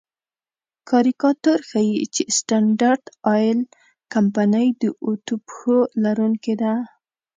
کاریکاتور 0.89 1.59
ښيي 1.69 2.01
چې 2.15 2.23
سټنډرډ 2.37 3.03
آیل 3.35 3.59
کمپنۍ 4.13 4.67
د 4.81 4.83
اتو 5.07 5.35
پښو 5.47 5.77
لرونکې 6.03 6.53
ده. 6.61 6.73